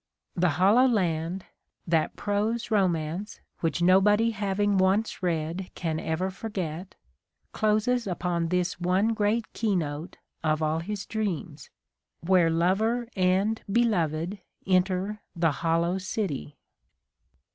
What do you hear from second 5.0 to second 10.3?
read can ever forget, closes upon this one great keynote